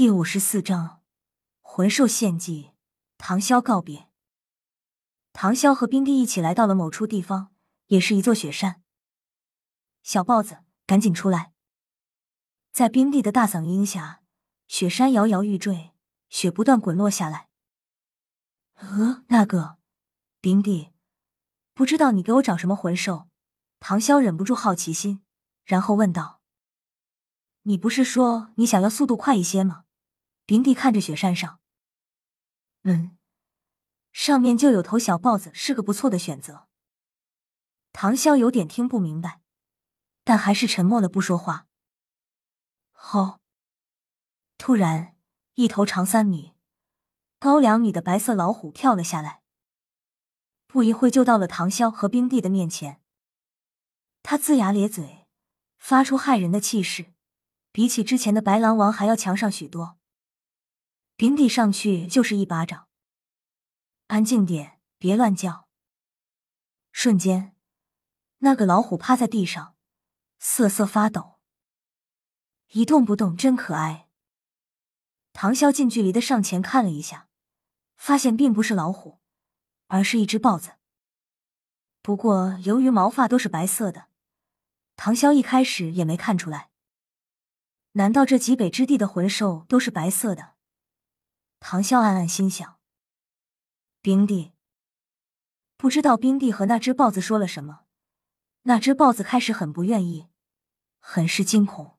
[0.00, 1.02] 第五十四章
[1.60, 2.70] 魂兽献祭。
[3.18, 4.08] 唐潇告别。
[5.34, 7.52] 唐潇和冰帝一起来到了某处地方，
[7.88, 8.82] 也是一座雪山。
[10.02, 11.52] 小豹子，赶紧出来！
[12.72, 14.22] 在冰帝的大嗓音下，
[14.66, 15.90] 雪山摇摇欲坠，
[16.30, 17.50] 雪不断滚落下来。
[18.76, 19.76] 呃，那个
[20.40, 20.92] 冰帝，
[21.74, 23.28] 不知道你给我找什么魂兽？
[23.78, 25.22] 唐潇忍不住好奇心，
[25.66, 26.40] 然后问道
[27.64, 29.84] ：“你不是说你想要速度快一些吗？”
[30.50, 31.60] 冰帝看着雪山上，
[32.82, 33.16] 嗯，
[34.10, 36.66] 上面就有头小豹子，是个不错的选择。
[37.92, 39.42] 唐潇有点听不明白，
[40.24, 41.68] 但还是沉默了，不说话。
[42.90, 43.38] 好！
[44.58, 45.14] 突然，
[45.54, 46.54] 一头长三米、
[47.38, 49.42] 高两米的白色老虎跳了下来，
[50.66, 53.00] 不一会就到了唐潇和冰帝的面前。
[54.24, 55.28] 他龇牙咧嘴，
[55.78, 57.12] 发出骇人的气势，
[57.70, 59.99] 比起之前的白狼王还要强上许多。
[61.20, 62.88] 平地上去就是一巴掌，
[64.06, 65.68] 安静点，别乱叫。
[66.92, 67.54] 瞬间，
[68.38, 69.76] 那个老虎趴在地上，
[70.38, 71.38] 瑟瑟发抖，
[72.68, 74.08] 一动不动，真可爱。
[75.34, 77.28] 唐潇近距离的上前看了一下，
[77.96, 79.20] 发现并不是老虎，
[79.88, 80.76] 而是一只豹子。
[82.00, 84.06] 不过由于毛发都是白色的，
[84.96, 86.70] 唐潇一开始也没看出来。
[87.92, 90.54] 难道这极北之地的魂兽都是白色的？
[91.60, 92.80] 唐啸暗暗心想
[94.00, 94.54] ：“冰帝，
[95.76, 97.84] 不知道冰帝和那只豹子说了什么。
[98.62, 100.28] 那只豹子开始很不愿意，
[100.98, 101.98] 很是惊恐，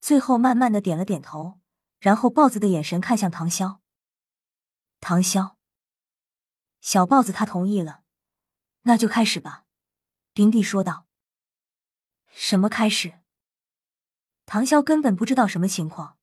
[0.00, 1.60] 最后慢慢的点了点头，
[1.98, 3.80] 然后豹子的眼神看向唐潇。
[5.00, 5.56] 唐潇，
[6.80, 8.02] 小豹子他同意了，
[8.82, 9.66] 那就开始吧。”
[10.32, 11.06] 冰帝说道。
[12.30, 13.18] “什么开始？”
[14.46, 16.16] 唐潇根本不知道什么情况。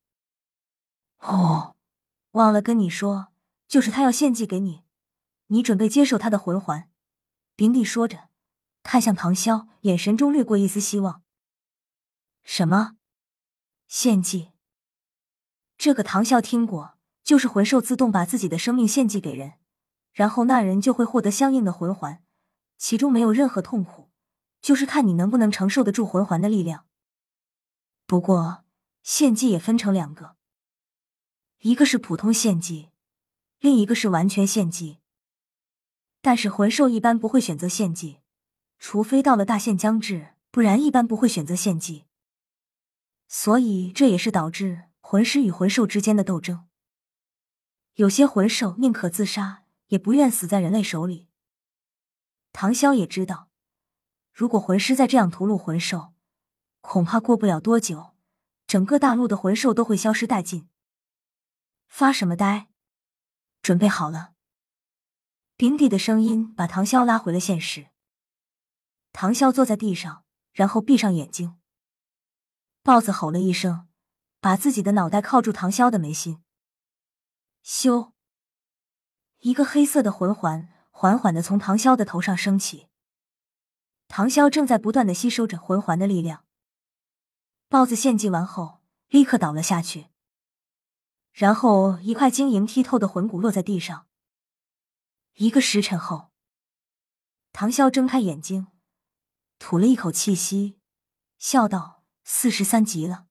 [1.19, 1.74] 哦。
[2.35, 3.29] 忘了跟你说，
[3.65, 4.83] 就是他要献祭给你，
[5.47, 6.89] 你准备接受他的魂环。
[7.55, 8.27] 冰帝说着，
[8.83, 11.23] 看向唐潇，眼神中掠过一丝希望。
[12.43, 12.97] 什么？
[13.87, 14.51] 献祭？
[15.77, 19.53] 这个唐啸听过，就是魂兽自动把自己的生命献祭给人，
[20.11, 22.21] 然后那人就会获得相应的魂环，
[22.77, 24.11] 其中没有任何痛苦，
[24.61, 26.85] 就是看你能不能承受得住魂环的力量。
[28.05, 28.65] 不过，
[29.03, 30.34] 献祭也分成两个。
[31.65, 32.89] 一个是普通献祭，
[33.59, 34.99] 另一个是完全献祭。
[36.21, 38.19] 但是魂兽一般不会选择献祭，
[38.77, 42.05] 除非到了大限将至，不然一般不会选择献祭。
[43.27, 46.67] 所以这也是导致魂师与魂兽之间的斗争。
[47.95, 51.29] 有些魂兽宁可自杀，也不愿死在人类手里。
[52.53, 53.49] 唐潇也知道，
[54.31, 56.13] 如果魂师再这样屠戮魂兽，
[56.81, 58.11] 恐怕过不了多久，
[58.67, 60.69] 整个大陆的魂兽都会消失殆尽。
[61.87, 62.67] 发什么呆？
[63.61, 64.33] 准备好了。
[65.57, 67.87] 冰帝的声音把唐潇拉回了现实。
[69.13, 71.57] 唐潇坐在地上，然后闭上眼睛。
[72.83, 73.87] 豹子吼了一声，
[74.41, 76.43] 把自己的脑袋靠住唐潇的眉心。
[77.63, 78.11] 咻！
[79.39, 82.87] 一个黑色的魂环缓缓的从唐潇的头上升起。
[84.07, 86.45] 唐潇正在不断的吸收着魂环的力量。
[87.69, 90.09] 豹子献祭完后，立刻倒了下去。
[91.35, 94.07] 然后，一块晶莹剔透的魂骨落在地上。
[95.33, 96.31] 一个时辰后，
[97.51, 98.67] 唐潇睁开眼睛，
[99.59, 100.79] 吐了一口气息，
[101.37, 103.27] 笑道：“四十三级了。”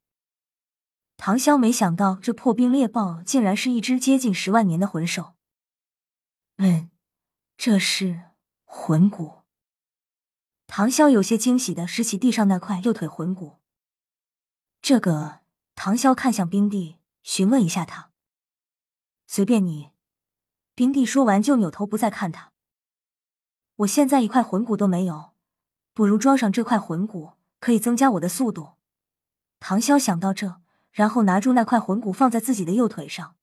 [1.17, 5.37] 唐潇没想到，这破冰猎豹竟然是一只接近十万年的魂兽。
[6.59, 6.91] 嗯，
[7.57, 8.33] 这是
[8.65, 9.45] 魂骨。
[10.67, 13.61] 唐潇有些惊喜的拾起地上那块右腿魂骨。
[14.83, 15.41] 这个，
[15.75, 16.99] 唐潇看向冰帝。
[17.25, 18.11] 询问一下他，
[19.27, 19.91] 随便你。
[20.75, 22.53] 冰帝说完就扭头不再看他。
[23.77, 25.33] 我现在一块魂骨都没有，
[25.95, 28.75] 不如装上这块魂骨，可以增加我的速度。
[29.59, 30.61] 唐潇想到这，
[30.93, 33.37] 然后拿住那块魂骨放在自己的右腿上，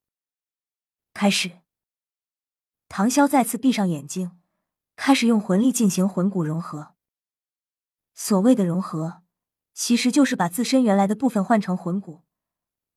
[1.14, 1.62] 开始。
[2.88, 4.40] 唐潇再次闭上眼睛，
[4.96, 6.94] 开始用魂力进行魂骨融合。
[8.14, 9.24] 所谓的融合，
[9.74, 12.22] 其实就是把自身原来的部分换成魂骨。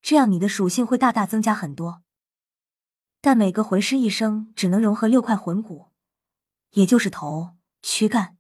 [0.05, 2.03] 这样你的属性会大大增加很多，
[3.23, 5.93] 但每个魂师一生只能融合六块魂骨，
[6.73, 8.37] 也就是头、躯干、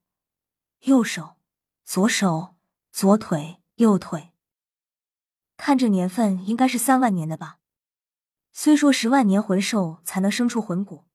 [0.81, 1.37] 右手、
[1.82, 2.56] 左手、
[2.93, 4.34] 左腿、右腿。
[5.56, 7.61] 看这年份，应该是三万年的吧？
[8.52, 11.06] 虽说十万年魂兽才能生出魂骨，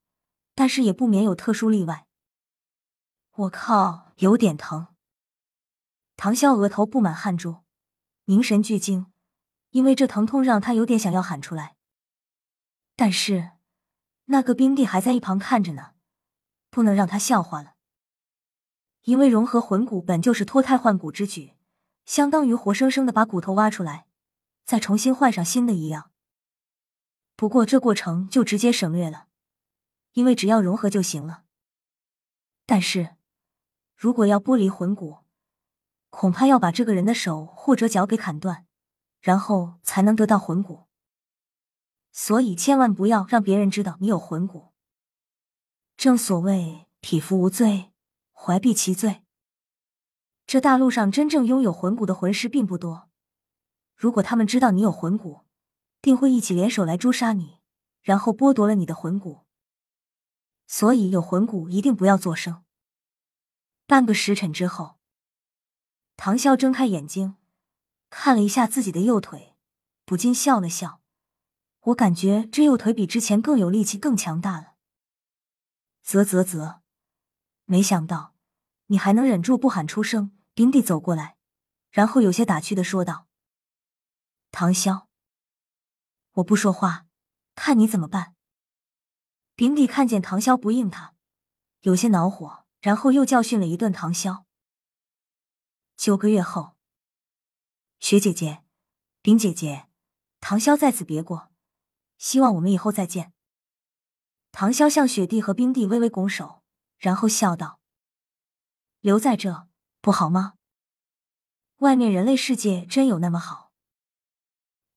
[0.55, 2.07] 但是也不免有特殊例外。
[3.35, 4.87] 我靠，有点疼。
[6.17, 7.57] 唐潇额头布满汗珠，
[8.25, 9.08] 凝神聚精。
[9.71, 11.75] 因为这疼痛让他有点想要喊出来。
[12.95, 13.51] 但是
[14.25, 15.91] 那个冰帝还在一旁看着呢，
[16.69, 17.75] 不能让他笑话了。
[19.03, 21.55] 因为融合魂骨本就是脱胎换骨之举，
[22.05, 24.05] 相当于活生生的把骨头挖出来，
[24.65, 26.11] 再重新换上新的一样。
[27.35, 29.27] 不过这过程就直接省略了，
[30.13, 31.43] 因为只要融合就行了。
[32.65, 33.15] 但是
[33.95, 35.19] 如果要剥离魂骨，
[36.09, 38.65] 恐怕要把这个人的手或者脚给砍断，
[39.19, 40.87] 然后才能得到魂骨。
[42.11, 44.73] 所以千万不要让别人知道你有魂骨。
[45.95, 47.91] 正所谓匹夫无罪。
[48.41, 49.25] 怀璧其罪。
[50.47, 53.09] 这大陆上真正拥有魂骨的魂师并不多，
[53.97, 55.41] 如果他们知道你有魂骨，
[56.01, 57.59] 定会一起联手来诛杀你，
[58.01, 59.45] 然后剥夺了你的魂骨。
[60.67, 62.63] 所以有魂骨一定不要作声。
[63.85, 64.99] 半个时辰之后，
[66.15, 67.35] 唐潇睁开眼睛，
[68.09, 69.55] 看了一下自己的右腿，
[70.05, 71.01] 不禁笑了笑。
[71.81, 74.75] 我感觉这右腿比之前更有力气，更强大了。
[76.03, 76.81] 啧啧啧。
[77.65, 78.33] 没想到
[78.87, 80.35] 你还能忍住不喊出声。
[80.55, 81.37] 冰帝走过来，
[81.89, 83.27] 然后有些打趣的说道
[84.51, 85.05] ：“唐潇，
[86.33, 87.05] 我不说话，
[87.55, 88.35] 看你怎么办。”
[89.55, 91.15] 冰帝看见唐潇不应他，
[91.81, 94.43] 有些恼火，然后又教训了一顿唐潇。
[95.95, 96.75] 九个月后，
[97.99, 98.63] 雪姐姐、
[99.21, 99.87] 冰姐姐，
[100.39, 101.51] 唐潇在此别过，
[102.17, 103.33] 希望我们以后再见。
[104.51, 106.59] 唐潇向雪帝和冰帝微微拱手。
[106.99, 107.79] 然后笑道
[108.99, 109.69] ：“留在这
[110.01, 110.55] 不好吗？
[111.77, 113.71] 外面人类世界真有那么好？”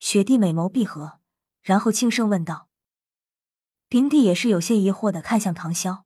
[0.00, 1.20] 雪帝美眸闭合，
[1.60, 2.68] 然后轻声问道
[3.86, 6.02] ：“冰帝也是有些疑惑的看向唐潇。”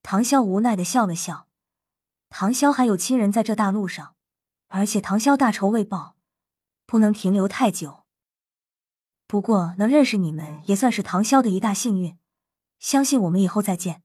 [0.00, 1.46] 唐潇无奈的笑了笑。
[2.30, 4.16] 唐潇还有亲人在这大陆上，
[4.72, 6.16] 而且唐潇大仇未报，
[6.86, 8.04] 不能停留太久。
[9.26, 12.16] 不过能认识你们也算是唐潇的一大幸运，
[12.78, 14.04] 相信我们以后再见。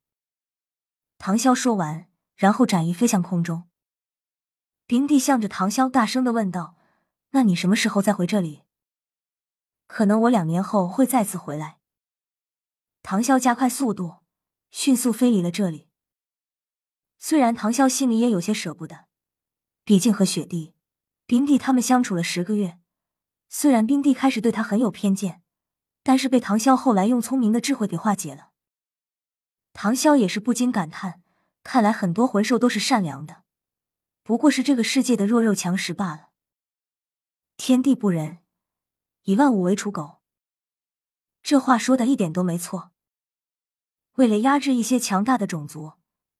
[1.19, 3.69] 唐潇说完，然后展翼飞向空中。
[4.87, 6.75] 冰帝向着唐潇大声的问道
[7.31, 8.63] ：“那你什么时候再回这里
[9.85, 11.77] ？”“可能我两年后会再次回来。”
[13.03, 14.17] 唐潇加快速度，
[14.71, 15.89] 迅速飞离了这里。
[17.19, 19.05] 虽然唐潇心里也有些舍不得，
[19.85, 20.73] 毕竟和雪帝、
[21.27, 22.79] 冰帝他们相处了十个月。
[23.47, 25.43] 虽然冰帝开始对他很有偏见，
[26.01, 28.49] 但是被唐潇后来用聪明的智慧给化解了。
[29.73, 31.21] 唐潇也是不禁感叹：
[31.63, 33.43] 看来很多魂兽都是善良的，
[34.23, 36.29] 不过是这个世界的弱肉强食罢了。
[37.55, 38.39] 天地不仁，
[39.25, 40.17] 以万物为刍狗。
[41.43, 42.91] 这话说的一点都没错。
[44.15, 45.93] 为了压制一些强大的种族，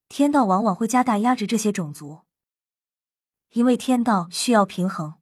[0.08, 2.22] 天道往往会加大压制这些种族，
[3.50, 5.14] 因为天道需要平衡。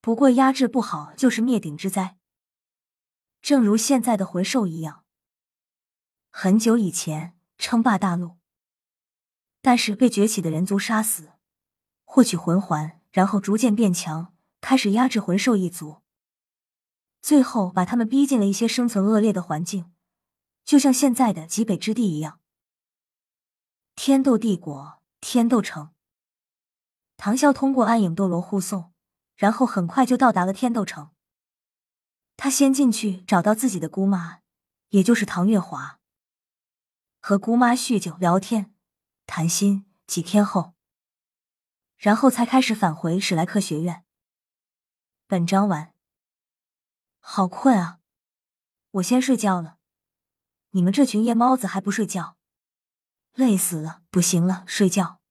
[0.00, 2.18] 不过压制不好就是灭顶之灾，
[3.40, 5.04] 正如现在的魂兽一样。
[6.30, 8.36] 很久以前称霸大陆，
[9.62, 11.32] 但是被崛起的人族杀死，
[12.04, 16.02] 获取魂环，然后逐渐变强，开始压制魂兽一族，
[17.22, 19.90] 最后把他们逼进了一些生存恶劣的环境，
[20.64, 22.40] 就像现在的极北之地一样。
[23.94, 25.93] 天斗帝国，天斗城。
[27.24, 28.92] 唐啸通过暗影斗罗护送，
[29.34, 31.10] 然后很快就到达了天斗城。
[32.36, 34.40] 他先进去找到自己的姑妈，
[34.90, 35.98] 也就是唐月华。
[37.22, 38.74] 和姑妈叙旧、聊天、
[39.24, 40.74] 谈心，几天后，
[41.96, 44.04] 然后才开始返回史莱克学院。
[45.26, 45.94] 本章完。
[47.20, 48.00] 好困啊，
[48.90, 49.78] 我先睡觉了。
[50.72, 52.36] 你们这群夜猫子还不睡觉？
[53.32, 55.22] 累死了，不行了，睡觉。